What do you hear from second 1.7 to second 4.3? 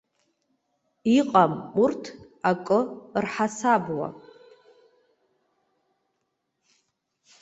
урҭ акы рҳасабуа.